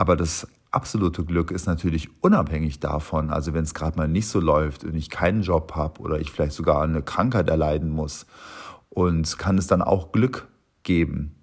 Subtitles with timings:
[0.00, 3.28] Aber das absolute Glück ist natürlich unabhängig davon.
[3.28, 6.30] Also wenn es gerade mal nicht so läuft und ich keinen Job habe oder ich
[6.30, 8.24] vielleicht sogar eine Krankheit erleiden muss
[8.88, 10.48] und kann es dann auch Glück
[10.84, 11.36] geben.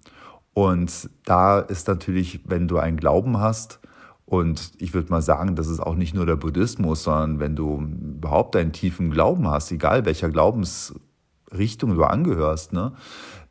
[0.54, 3.78] Und da ist natürlich, wenn du einen Glauben hast,
[4.24, 7.80] und ich würde mal sagen, das ist auch nicht nur der Buddhismus, sondern wenn du
[7.80, 12.92] überhaupt einen tiefen Glauben hast, egal welcher Glaubensrichtung du angehörst, ne,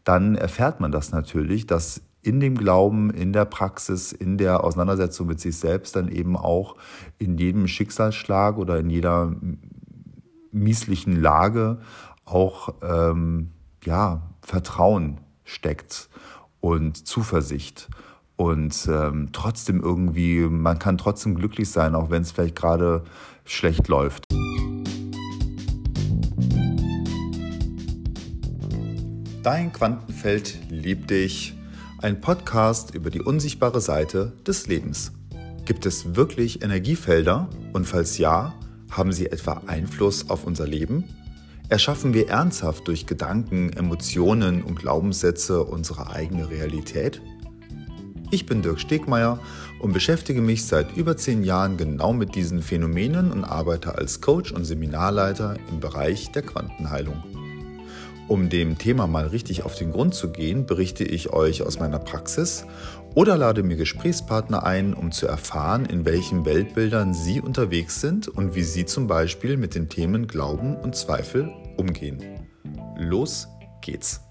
[0.04, 5.28] dann erfährt man das natürlich, dass in dem Glauben, in der Praxis, in der Auseinandersetzung
[5.28, 6.76] mit sich selbst dann eben auch
[7.18, 9.34] in jedem Schicksalsschlag oder in jeder
[10.52, 11.80] mieslichen Lage
[12.26, 13.52] auch ähm,
[13.86, 16.10] ja, Vertrauen steckt
[16.60, 17.88] und Zuversicht.
[18.36, 23.06] Und ähm, trotzdem irgendwie, man kann trotzdem glücklich sein, auch wenn es vielleicht gerade
[23.46, 24.26] schlecht läuft.
[29.44, 31.57] Dein Quantenfeld liebt dich.
[32.00, 35.14] Ein Podcast über die unsichtbare Seite des Lebens.
[35.66, 37.50] Gibt es wirklich Energiefelder?
[37.74, 38.54] Und falls ja,
[38.92, 41.06] haben sie etwa Einfluss auf unser Leben?
[41.70, 47.20] Erschaffen wir ernsthaft durch Gedanken, Emotionen und Glaubenssätze unsere eigene Realität?
[48.30, 49.40] Ich bin Dirk Stegmeier
[49.80, 54.52] und beschäftige mich seit über zehn Jahren genau mit diesen Phänomenen und arbeite als Coach
[54.52, 57.24] und Seminarleiter im Bereich der Quantenheilung.
[58.28, 62.00] Um dem Thema mal richtig auf den Grund zu gehen, berichte ich euch aus meiner
[62.00, 62.66] Praxis
[63.16, 68.54] oder lade mir Gesprächspartner ein, um zu erfahren, in welchen Weltbildern sie unterwegs sind und
[68.54, 72.22] wie sie zum Beispiel mit den Themen Glauben und Zweifel umgehen.
[72.98, 73.48] Los
[73.82, 74.27] geht's!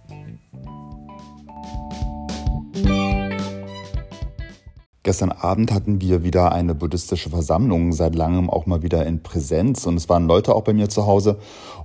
[5.07, 9.87] Gestern Abend hatten wir wieder eine buddhistische Versammlung, seit langem auch mal wieder in Präsenz.
[9.87, 11.39] Und es waren Leute auch bei mir zu Hause.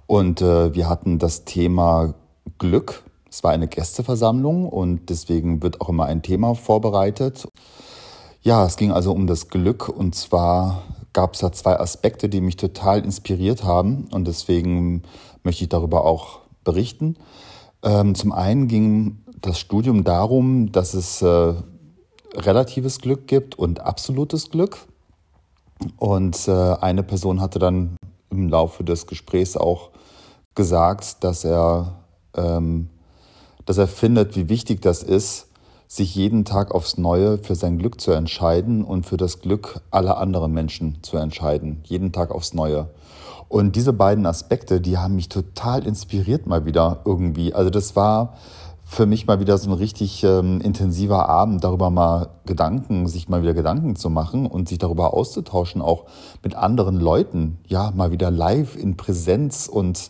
[0.07, 2.15] Und äh, wir hatten das Thema
[2.57, 3.03] Glück.
[3.29, 7.47] Es war eine Gästeversammlung und deswegen wird auch immer ein Thema vorbereitet.
[8.41, 9.87] Ja, es ging also um das Glück.
[9.87, 10.81] Und zwar
[11.13, 14.07] gab es da zwei Aspekte, die mich total inspiriert haben.
[14.11, 15.03] Und deswegen
[15.43, 17.17] möchte ich darüber auch berichten.
[17.83, 21.53] Ähm, zum einen ging das Studium darum, dass es äh,
[22.35, 24.77] relatives Glück gibt und absolutes Glück.
[25.97, 27.97] Und äh, eine Person hatte dann
[28.29, 29.89] im Laufe des Gesprächs auch
[30.55, 31.95] gesagt, dass er,
[32.35, 32.89] ähm,
[33.65, 35.47] dass er findet, wie wichtig das ist,
[35.87, 40.17] sich jeden Tag aufs Neue für sein Glück zu entscheiden und für das Glück aller
[40.17, 41.81] anderen Menschen zu entscheiden.
[41.83, 42.89] Jeden Tag aufs Neue.
[43.49, 47.53] Und diese beiden Aspekte, die haben mich total inspiriert mal wieder irgendwie.
[47.53, 48.37] Also das war
[48.91, 53.41] für mich mal wieder so ein richtig ähm, intensiver Abend, darüber mal Gedanken, sich mal
[53.41, 56.07] wieder Gedanken zu machen und sich darüber auszutauschen, auch
[56.43, 60.09] mit anderen Leuten, ja, mal wieder live in Präsenz und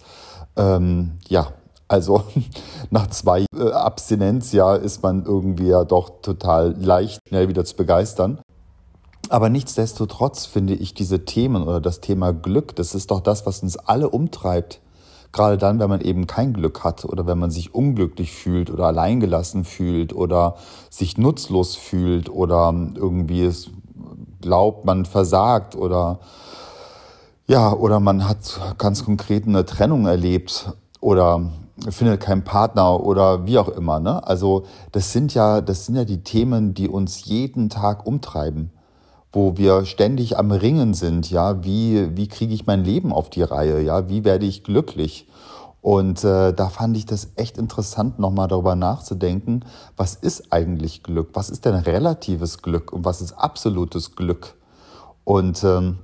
[0.57, 1.49] ähm, ja,
[1.87, 2.23] also
[2.89, 7.75] nach zwei äh, Abstinenz, ja, ist man irgendwie ja doch total leicht, schnell wieder zu
[7.75, 8.39] begeistern.
[9.29, 13.61] Aber nichtsdestotrotz finde ich diese Themen oder das Thema Glück, das ist doch das, was
[13.61, 14.81] uns alle umtreibt
[15.31, 18.87] Gerade dann, wenn man eben kein Glück hat oder wenn man sich unglücklich fühlt oder
[18.87, 20.55] alleingelassen fühlt oder
[20.89, 23.69] sich nutzlos fühlt oder irgendwie es
[24.41, 26.19] glaubt, man versagt oder
[27.47, 31.51] ja, oder man hat ganz konkret eine Trennung erlebt oder
[31.89, 33.99] findet keinen Partner oder wie auch immer.
[33.99, 34.25] Ne?
[34.25, 38.71] Also das sind ja, das sind ja die Themen, die uns jeden Tag umtreiben
[39.31, 43.43] wo wir ständig am Ringen sind, ja, wie, wie kriege ich mein Leben auf die
[43.43, 45.27] Reihe, ja, wie werde ich glücklich?
[45.81, 49.65] Und äh, da fand ich das echt interessant, nochmal darüber nachzudenken,
[49.97, 51.29] was ist eigentlich Glück?
[51.33, 54.55] Was ist denn relatives Glück und was ist absolutes Glück?
[55.23, 55.99] Und ähm,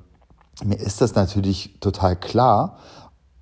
[0.64, 2.78] mir ist das natürlich total klar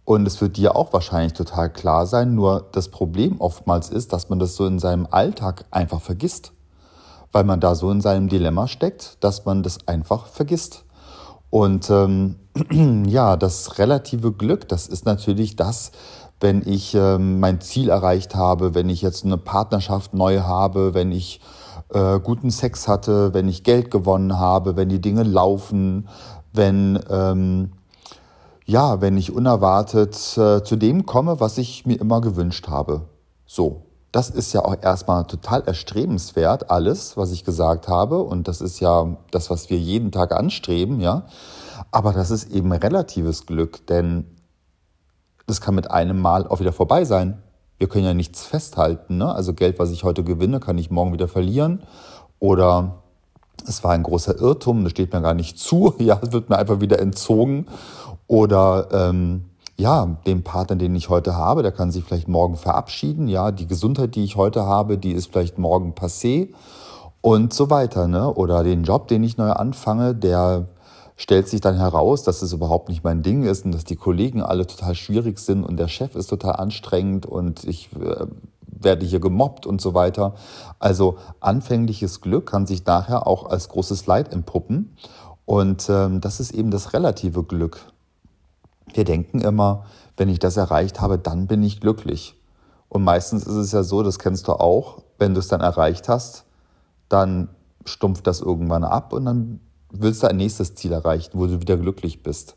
[0.03, 4.27] und es wird dir auch wahrscheinlich total klar sein, nur das Problem oftmals ist, dass
[4.29, 6.51] man das so in seinem Alltag einfach vergisst
[7.35, 10.85] weil man da so in seinem Dilemma steckt, dass man das einfach vergisst.
[11.49, 12.37] Und ähm,
[13.07, 15.91] ja, das relative Glück, das ist natürlich das,
[16.39, 21.11] wenn ich ähm, mein Ziel erreicht habe, wenn ich jetzt eine Partnerschaft neu habe, wenn
[21.11, 21.41] ich
[21.89, 26.07] äh, guten Sex hatte, wenn ich Geld gewonnen habe, wenn die Dinge laufen,
[26.53, 27.73] wenn ähm,
[28.63, 33.01] ja, wenn ich unerwartet äh, zu dem komme, was ich mir immer gewünscht habe.
[33.45, 33.84] So.
[34.15, 38.23] Das ist ja auch erstmal total erstrebenswert, alles, was ich gesagt habe.
[38.23, 41.23] Und das ist ja das, was wir jeden Tag anstreben, ja.
[41.91, 44.23] Aber das ist eben relatives Glück, denn
[45.47, 47.43] das kann mit einem Mal auch wieder vorbei sein.
[47.77, 49.17] Wir können ja nichts festhalten.
[49.17, 49.35] Ne?
[49.35, 51.83] Also Geld, was ich heute gewinne, kann ich morgen wieder verlieren.
[52.39, 53.03] Oder
[53.67, 55.93] es war ein großer Irrtum, das steht mir gar nicht zu.
[55.99, 57.65] Ja, es wird mir einfach wieder entzogen.
[58.27, 63.27] Oder ähm, ja, dem Partner, den ich heute habe, der kann sich vielleicht morgen verabschieden.
[63.27, 66.53] Ja, die Gesundheit, die ich heute habe, die ist vielleicht morgen passé.
[67.21, 68.07] und so weiter.
[68.07, 68.31] Ne?
[68.31, 70.67] Oder den Job, den ich neu anfange, der
[71.15, 74.43] stellt sich dann heraus, dass es überhaupt nicht mein Ding ist und dass die Kollegen
[74.43, 78.27] alle total schwierig sind und der Chef ist total anstrengend und ich äh,
[78.67, 80.35] werde hier gemobbt und so weiter.
[80.77, 84.95] Also anfängliches Glück kann sich nachher auch als großes Leid entpuppen
[85.45, 87.87] und ähm, das ist eben das relative Glück.
[88.93, 89.85] Wir denken immer,
[90.17, 92.35] wenn ich das erreicht habe, dann bin ich glücklich.
[92.89, 96.07] Und meistens ist es ja so, das kennst du auch, wenn du es dann erreicht
[96.07, 96.45] hast,
[97.09, 97.49] dann
[97.85, 99.59] stumpft das irgendwann ab und dann
[99.89, 102.55] willst du ein nächstes Ziel erreichen, wo du wieder glücklich bist.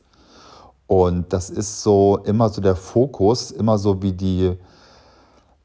[0.87, 4.57] Und das ist so immer so der Fokus, immer so wie die,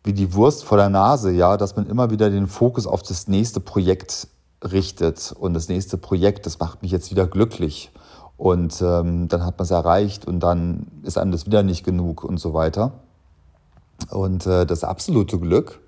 [0.03, 3.27] wie die Wurst vor der Nase, ja, dass man immer wieder den Fokus auf das
[3.27, 4.27] nächste Projekt
[4.61, 5.33] richtet.
[5.37, 7.91] Und das nächste Projekt, das macht mich jetzt wieder glücklich.
[8.43, 12.25] Und ähm, dann hat man es erreicht und dann ist einem das wieder nicht genug
[12.25, 12.91] und so weiter.
[14.09, 15.79] Und äh, das absolute Glück,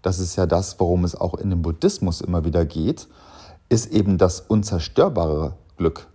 [0.00, 3.06] das ist ja das, worum es auch in dem Buddhismus immer wieder geht,
[3.68, 6.06] ist eben das unzerstörbare Glück.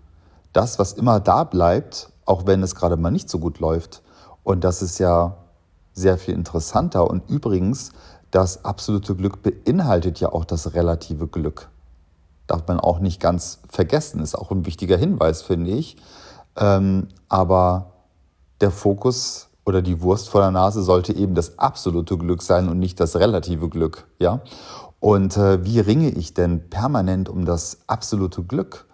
[0.53, 4.01] Das, was immer da bleibt, auch wenn es gerade mal nicht so gut läuft.
[4.43, 5.37] Und das ist ja
[5.93, 7.07] sehr viel interessanter.
[7.07, 7.91] Und übrigens,
[8.31, 11.69] das absolute Glück beinhaltet ja auch das relative Glück.
[12.47, 15.97] Darf man auch nicht ganz vergessen, ist auch ein wichtiger Hinweis, finde ich.
[16.55, 17.93] Ähm, aber
[18.61, 22.79] der Fokus oder die Wurst vor der Nase sollte eben das absolute Glück sein und
[22.79, 24.07] nicht das relative Glück.
[24.19, 24.41] Ja?
[24.99, 28.87] Und äh, wie ringe ich denn permanent um das absolute Glück?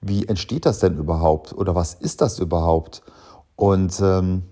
[0.00, 1.52] Wie entsteht das denn überhaupt?
[1.52, 3.02] Oder was ist das überhaupt?
[3.56, 4.44] Und ähm,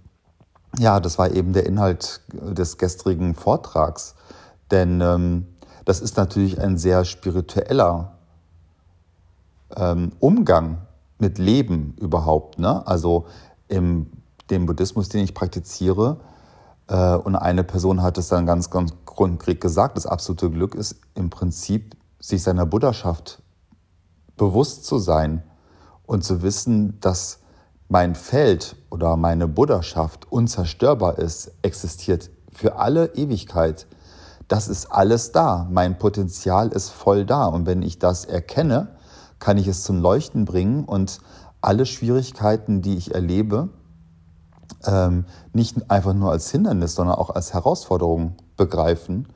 [0.78, 4.14] ja, das war eben der Inhalt des gestrigen Vortrags.
[4.70, 5.46] Denn ähm,
[5.84, 8.15] das ist natürlich ein sehr spiritueller
[9.74, 10.86] ähm, Umgang
[11.18, 12.58] mit Leben überhaupt.
[12.58, 12.86] Ne?
[12.86, 13.26] Also
[13.68, 14.10] im
[14.50, 16.20] dem Buddhismus, den ich praktiziere.
[16.88, 20.96] Äh, und eine Person hat es dann ganz, ganz konkret gesagt, das absolute Glück ist
[21.14, 23.42] im Prinzip, sich seiner Buddhaschaft
[24.36, 25.42] bewusst zu sein
[26.06, 27.40] und zu wissen, dass
[27.88, 33.86] mein Feld oder meine Buddhaschaft unzerstörbar ist, existiert für alle Ewigkeit.
[34.48, 35.68] Das ist alles da.
[35.70, 37.46] Mein Potenzial ist voll da.
[37.46, 38.95] Und wenn ich das erkenne,
[39.46, 41.20] kann ich es zum Leuchten bringen und
[41.60, 43.68] alle Schwierigkeiten, die ich erlebe,
[44.84, 49.28] ähm, nicht einfach nur als Hindernis, sondern auch als Herausforderung begreifen,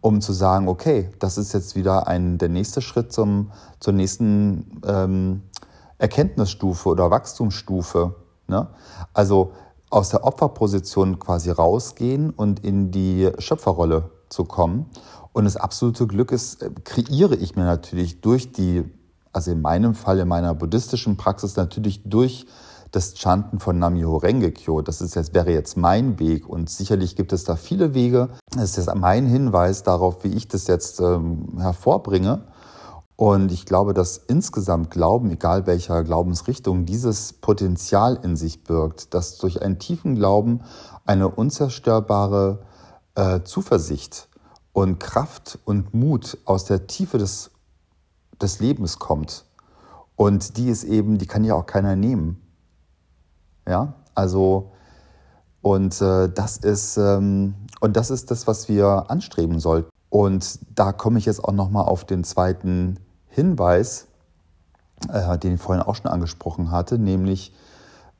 [0.00, 4.80] um zu sagen, okay, das ist jetzt wieder ein, der nächste Schritt zum, zur nächsten
[4.84, 5.42] ähm,
[5.98, 8.16] Erkenntnisstufe oder Wachstumsstufe.
[8.48, 8.66] Ne?
[9.14, 9.52] Also
[9.90, 14.86] aus der Opferposition quasi rausgehen und in die Schöpferrolle zu kommen.
[15.32, 18.90] Und das absolute Glück ist, äh, kreiere ich mir natürlich durch die,
[19.32, 22.46] also in meinem Fall, in meiner buddhistischen Praxis natürlich durch
[22.90, 24.82] das Chanten von Namyo Rengekyo.
[24.82, 28.28] Das ist jetzt, wäre jetzt mein Weg und sicherlich gibt es da viele Wege.
[28.50, 32.44] Das ist jetzt mein Hinweis darauf, wie ich das jetzt ähm, hervorbringe.
[33.16, 39.38] Und ich glaube, dass insgesamt Glauben, egal welcher Glaubensrichtung, dieses Potenzial in sich birgt, dass
[39.38, 40.62] durch einen tiefen Glauben
[41.06, 42.60] eine unzerstörbare
[43.14, 44.28] äh, Zuversicht
[44.72, 47.51] und Kraft und Mut aus der Tiefe des,
[48.42, 49.44] des Lebens kommt.
[50.16, 52.40] Und die ist eben, die kann ja auch keiner nehmen.
[53.66, 54.72] Ja, also
[55.62, 59.88] und äh, das ist ähm, und das ist das, was wir anstreben sollten.
[60.10, 62.98] Und da komme ich jetzt auch noch mal auf den zweiten
[63.28, 64.08] Hinweis,
[65.08, 67.54] äh, den ich vorhin auch schon angesprochen hatte, nämlich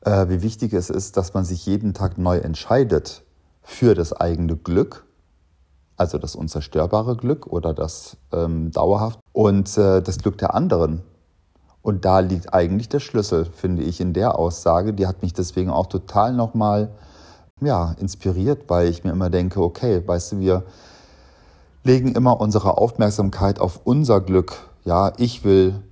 [0.00, 3.25] äh, wie wichtig es ist, dass man sich jeden Tag neu entscheidet
[3.62, 5.04] für das eigene Glück,
[6.02, 11.02] also das unzerstörbare Glück oder das ähm, dauerhaft und äh, das Glück der anderen.
[11.80, 14.94] Und da liegt eigentlich der Schlüssel, finde ich, in der Aussage.
[14.94, 16.90] Die hat mich deswegen auch total nochmal
[17.61, 20.64] ja, inspiriert, weil ich mir immer denke, okay, weißt du, wir
[21.85, 24.56] legen immer unsere Aufmerksamkeit auf unser Glück.
[24.85, 25.82] Ja, ich will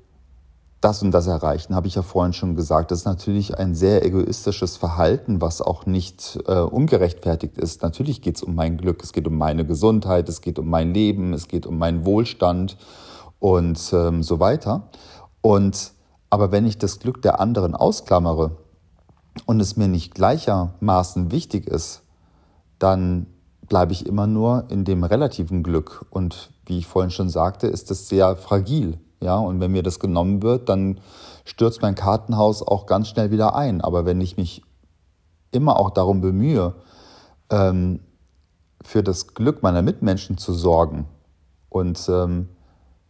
[0.80, 2.90] das und das erreichen, habe ich ja vorhin schon gesagt.
[2.90, 7.82] Das ist natürlich ein sehr egoistisches Verhalten, was auch nicht äh, ungerechtfertigt ist.
[7.82, 10.94] Natürlich geht es um mein Glück, es geht um meine Gesundheit, es geht um mein
[10.94, 12.78] Leben, es geht um meinen Wohlstand
[13.38, 14.88] und ähm, so weiter.
[15.42, 15.92] Und
[16.30, 18.56] aber wenn ich das Glück der anderen ausklammere
[19.46, 22.02] und es mir nicht gleichermaßen wichtig ist,
[22.78, 23.26] dann
[23.68, 26.06] bleibe ich immer nur in dem relativen Glück.
[26.10, 28.98] Und wie ich vorhin schon sagte, ist das sehr fragil.
[29.22, 31.00] Ja, und wenn mir das genommen wird, dann
[31.44, 33.80] stürzt mein Kartenhaus auch ganz schnell wieder ein.
[33.80, 34.62] Aber wenn ich mich
[35.50, 36.74] immer auch darum bemühe,
[37.50, 38.00] ähm,
[38.82, 41.06] für das Glück meiner Mitmenschen zu sorgen
[41.68, 42.48] und ähm,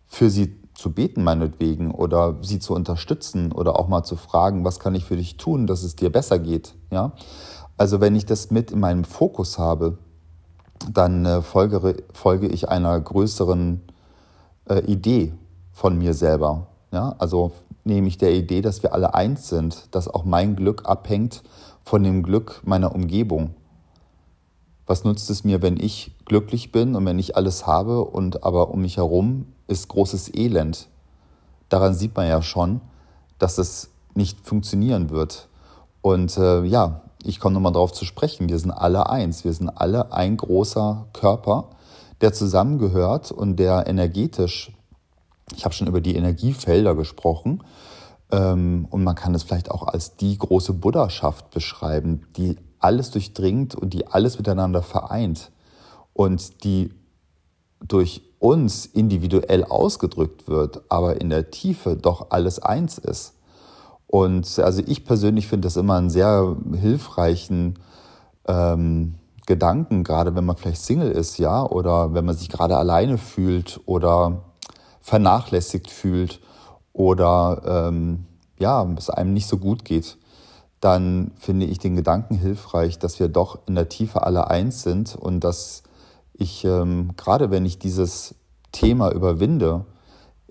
[0.05, 4.81] für sie zu beten meinetwegen oder sie zu unterstützen oder auch mal zu fragen, was
[4.81, 6.75] kann ich für dich tun, dass es dir besser geht.
[6.91, 7.13] Ja?
[7.77, 9.99] Also wenn ich das mit in meinem Fokus habe,
[10.91, 13.83] dann äh, folge, folge ich einer größeren
[14.69, 15.35] äh, Idee
[15.81, 16.67] von mir selber.
[16.93, 17.15] Ja?
[17.19, 17.53] Also
[17.85, 21.43] nämlich der Idee, dass wir alle eins sind, dass auch mein Glück abhängt
[21.85, 23.55] von dem Glück meiner Umgebung.
[24.87, 28.69] Was nutzt es mir, wenn ich glücklich bin und wenn ich alles habe und aber
[28.69, 30.89] um mich herum ist großes Elend?
[31.71, 32.83] Daran sieht man ja schon,
[33.39, 35.49] dass es nicht funktionieren wird.
[36.03, 38.51] Und äh, ja, ich komme nochmal darauf zu sprechen.
[38.51, 39.45] Wir sind alle eins.
[39.45, 41.71] Wir sind alle ein großer Körper,
[42.21, 44.73] der zusammengehört und der energetisch,
[45.57, 47.63] ich habe schon über die Energiefelder gesprochen,
[48.33, 53.75] ähm, und man kann es vielleicht auch als die große Buddhaschaft beschreiben, die alles durchdringt
[53.75, 55.51] und die alles miteinander vereint
[56.13, 56.95] und die
[57.87, 63.35] durch uns individuell ausgedrückt wird, aber in der Tiefe doch alles eins ist.
[64.07, 67.79] Und also ich persönlich finde das immer einen sehr hilfreichen
[68.47, 69.15] ähm,
[69.47, 73.81] Gedanken, gerade wenn man vielleicht Single ist, ja, oder wenn man sich gerade alleine fühlt
[73.87, 74.50] oder
[75.01, 76.41] vernachlässigt fühlt
[76.93, 78.27] oder ähm,
[78.59, 80.19] ja, es einem nicht so gut geht,
[80.81, 85.15] dann finde ich den Gedanken hilfreich, dass wir doch in der Tiefe alle eins sind
[85.15, 85.83] und dass
[86.33, 88.35] ich ähm, gerade wenn ich dieses
[88.73, 89.85] Thema überwinde,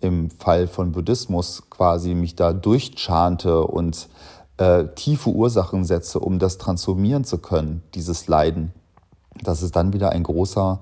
[0.01, 4.08] im Fall von Buddhismus quasi mich da durchchante und
[4.58, 8.74] äh, tiefe Ursachen setze, um das transformieren zu können, dieses Leiden,
[9.44, 10.79] dass es dann wieder ein großer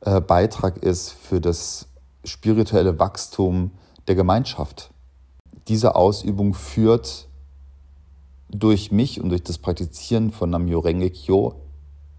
[0.00, 1.86] äh, Beitrag ist für das
[2.24, 3.70] spirituelle Wachstum
[4.06, 4.90] der Gemeinschaft.
[5.68, 7.28] Diese Ausübung führt
[8.50, 11.54] durch mich und durch das Praktizieren von Namyo Renge Kyo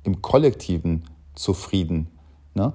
[0.04, 1.04] im Kollektiven
[1.36, 2.08] zu Frieden.
[2.54, 2.74] Ne?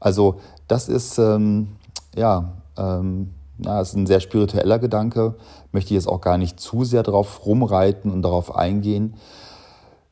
[0.00, 1.68] Also das ist ähm,
[2.14, 3.34] ja ähm,
[3.64, 5.34] ja, ist ein sehr spiritueller Gedanke,
[5.72, 9.14] möchte ich jetzt auch gar nicht zu sehr darauf rumreiten und darauf eingehen.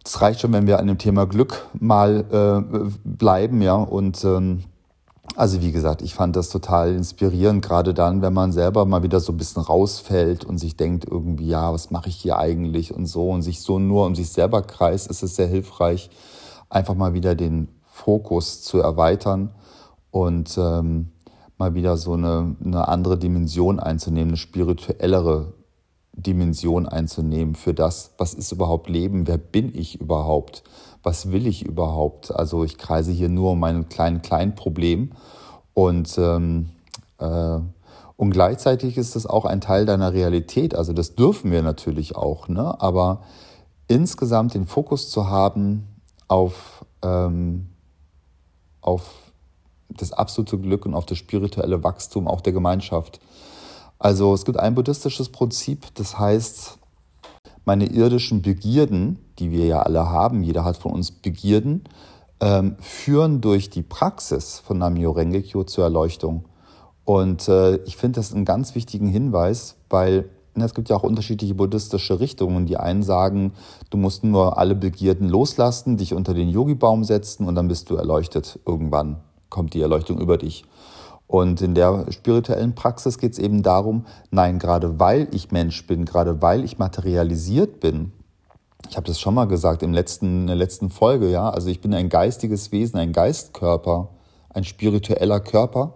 [0.05, 3.75] Es reicht schon, wenn wir an dem Thema Glück mal äh, bleiben, ja.
[3.75, 4.65] Und ähm,
[5.37, 9.21] also wie gesagt, ich fand das total inspirierend, gerade dann, wenn man selber mal wieder
[9.21, 13.07] so ein bisschen rausfällt und sich denkt irgendwie, ja, was mache ich hier eigentlich und
[13.07, 16.11] so und sich so nur um sich selber kreist, ist es sehr hilfreich,
[16.69, 19.51] einfach mal wieder den Fokus zu erweitern
[20.11, 21.13] und ähm,
[21.59, 25.53] mal wieder so eine, eine andere Dimension einzunehmen, eine spirituellere
[26.13, 30.63] Dimension einzunehmen für das, was ist überhaupt Leben, wer bin ich überhaupt,
[31.03, 32.35] was will ich überhaupt.
[32.35, 35.13] Also ich kreise hier nur um mein kleinen, kleinen Problem
[35.75, 36.71] und, ähm,
[37.19, 37.59] äh,
[38.17, 40.75] und gleichzeitig ist es auch ein Teil deiner Realität.
[40.75, 42.81] Also das dürfen wir natürlich auch, ne?
[42.81, 43.23] aber
[43.89, 45.89] insgesamt den Fokus zu haben
[46.29, 47.71] auf, ähm,
[48.83, 49.11] auf
[49.89, 53.21] das absolute Glück und auf das spirituelle Wachstum auch der Gemeinschaft.
[53.99, 56.79] Also es gibt ein buddhistisches Prinzip, das heißt,
[57.65, 61.85] meine irdischen Begierden, die wir ja alle haben, jeder hat von uns Begierden,
[62.41, 66.45] ähm, führen durch die Praxis von Namyo Rengekyo zur Erleuchtung.
[67.05, 71.03] Und äh, ich finde das einen ganz wichtigen Hinweis, weil na, es gibt ja auch
[71.03, 72.67] unterschiedliche buddhistische Richtungen.
[72.67, 73.53] Die einen sagen,
[73.91, 77.97] du musst nur alle Begierden loslassen, dich unter den Yogi-Baum setzen und dann bist du
[77.97, 79.21] erleuchtet irgendwann
[79.51, 80.65] kommt die Erleuchtung über dich.
[81.27, 86.05] Und in der spirituellen Praxis geht es eben darum, nein, gerade weil ich Mensch bin,
[86.05, 88.13] gerade weil ich materialisiert bin,
[88.89, 91.81] ich habe das schon mal gesagt im letzten, in der letzten Folge, ja, also ich
[91.81, 94.09] bin ein geistiges Wesen, ein Geistkörper,
[94.49, 95.95] ein spiritueller Körper,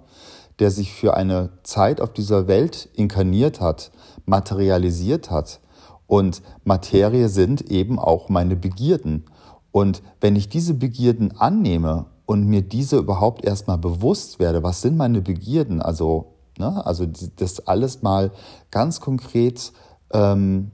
[0.58, 3.90] der sich für eine Zeit auf dieser Welt inkarniert hat,
[4.24, 5.60] materialisiert hat.
[6.06, 9.24] Und Materie sind eben auch meine Begierden.
[9.72, 14.96] Und wenn ich diese Begierden annehme und mir diese überhaupt erstmal bewusst werde, was sind
[14.96, 18.30] meine Begierden, also, ne, also das alles mal
[18.70, 19.72] ganz konkret
[20.12, 20.70] ähm,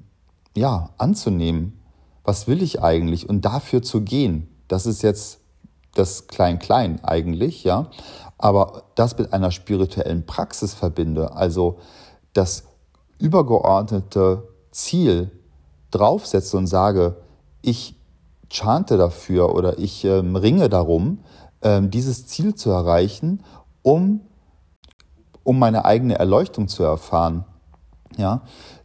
[0.54, 1.79] ja, anzunehmen.
[2.30, 4.46] Was will ich eigentlich und dafür zu gehen?
[4.68, 5.40] Das ist jetzt
[5.96, 7.90] das Klein-Klein eigentlich, ja.
[8.38, 11.80] Aber das mit einer spirituellen Praxis verbinde, also
[12.32, 12.62] das
[13.18, 15.32] übergeordnete Ziel
[15.90, 17.16] draufsetze und sage,
[17.62, 17.96] ich
[18.48, 21.24] chante dafür oder ich ähm, ringe darum,
[21.62, 23.42] ähm, dieses Ziel zu erreichen,
[23.82, 24.20] um,
[25.42, 27.44] um meine eigene Erleuchtung zu erfahren,
[28.16, 28.42] ja,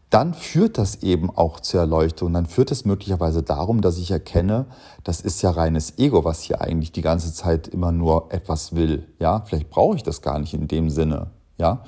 [0.09, 2.31] dann führt das eben auch zur Erleuchtung.
[2.33, 4.67] Dann führt es möglicherweise darum, dass ich erkenne,
[5.03, 9.07] das ist ja reines Ego, was hier eigentlich die ganze Zeit immer nur etwas will.
[9.19, 11.31] Ja, vielleicht brauche ich das gar nicht in dem Sinne.
[11.57, 11.83] Ja,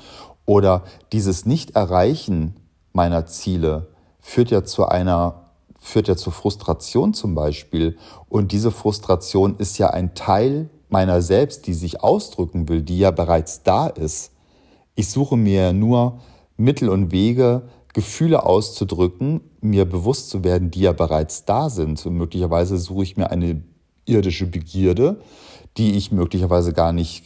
[0.45, 2.55] oder dieses Nicht-Erreichen
[2.93, 3.87] meiner Ziele
[4.19, 5.43] führt ja zu einer
[5.79, 7.97] führt ja zur Frustration zum Beispiel.
[8.27, 13.11] Und diese Frustration ist ja ein Teil meiner selbst, die sich ausdrücken will, die ja
[13.11, 14.31] bereits da ist.
[14.95, 16.19] Ich suche mir nur
[16.57, 22.05] Mittel und Wege, Gefühle auszudrücken, mir bewusst zu werden, die ja bereits da sind.
[22.05, 23.63] Und möglicherweise suche ich mir eine
[24.05, 25.19] irdische Begierde,
[25.77, 27.23] die ich möglicherweise gar nicht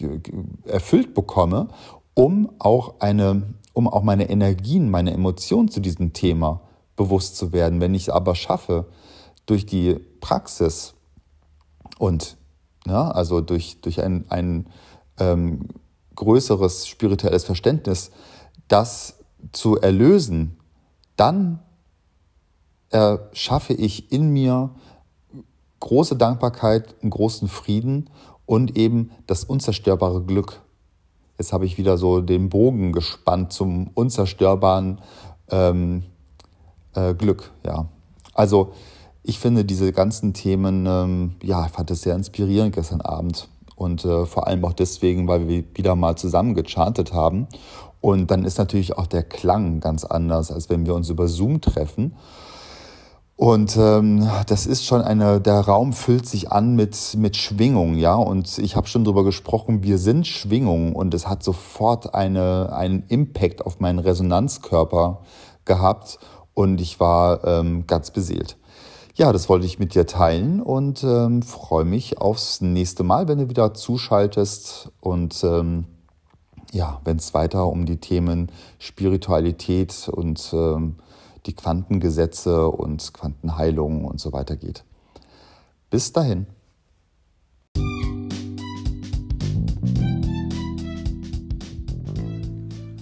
[0.66, 1.68] erfüllt bekomme.
[2.14, 6.62] um auch eine, um auch meine Energien, meine Emotionen zu diesem Thema
[6.96, 7.82] bewusst zu werden.
[7.82, 8.86] Wenn ich es aber schaffe,
[9.46, 10.94] durch die Praxis
[12.00, 12.38] und
[12.88, 14.68] ja, also durch, durch ein, ein
[15.20, 15.68] ähm,
[16.16, 18.12] größeres spirituelles Verständnis,
[18.70, 19.18] das
[19.52, 20.58] zu erlösen,
[21.22, 21.60] dann
[22.90, 24.72] äh, schaffe ich in mir
[25.80, 28.10] große Dankbarkeit, einen großen Frieden
[28.48, 30.62] und eben das unzerstörbare Glück.
[31.38, 35.00] Jetzt habe ich wieder so den Bogen gespannt zum unzerstörbaren
[35.52, 36.06] ähm,
[36.96, 37.52] äh, Glück.
[37.64, 37.86] Ja,
[38.34, 38.74] also
[39.22, 43.48] ich finde diese ganzen Themen, ähm, ja, ich fand es sehr inspirierend gestern Abend.
[43.82, 47.48] Und äh, vor allem auch deswegen, weil wir wieder mal zusammen gechantet haben.
[48.00, 51.62] Und dann ist natürlich auch der Klang ganz anders, als wenn wir uns über Zoom
[51.62, 52.16] treffen.
[53.36, 58.14] Und ähm, das ist schon eine, der Raum füllt sich an mit, mit Schwingung, ja.
[58.14, 63.06] Und ich habe schon darüber gesprochen, wir sind Schwingung und es hat sofort eine, einen
[63.08, 65.24] Impact auf meinen Resonanzkörper
[65.66, 66.20] gehabt
[66.54, 68.58] und ich war ähm, ganz beseelt.
[69.14, 73.40] Ja, das wollte ich mit dir teilen und ähm, freue mich aufs nächste Mal, wenn
[73.40, 75.86] du wieder zuschaltest und ähm,
[76.72, 78.50] ja, wenn es weiter um die Themen
[78.80, 80.96] Spiritualität und ähm,
[81.46, 84.86] die Quantengesetze und Quantenheilung und so weiter geht.
[85.90, 86.48] Bis dahin.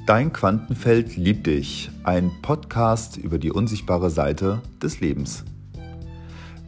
[0.08, 5.46] Dein Quantenfeld liebt dich, ein Podcast über die unsichtbare Seite des Lebens.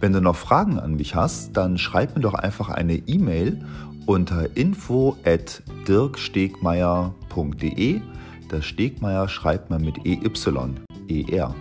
[0.02, 3.64] Wenn du noch Fragen an mich hast, dann schreib mir doch einfach eine E-Mail
[4.08, 8.02] unter info at dirkstegmeier.de.
[8.50, 10.28] Das Stegmeier schreibt man mit EY,
[11.08, 11.54] ER.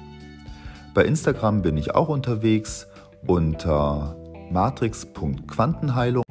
[0.95, 2.87] Bei Instagram bin ich auch unterwegs
[3.27, 4.15] unter
[4.49, 6.23] matrix.quantenheilung.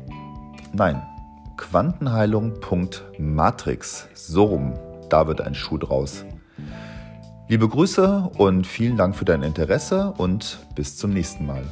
[0.73, 1.00] Nein,
[1.61, 4.08] Quantenheilung.matrix.
[4.15, 4.75] So rum,
[5.11, 6.25] da wird ein Schuh draus.
[7.49, 11.63] Liebe Grüße und vielen Dank für dein Interesse und bis zum nächsten Mal.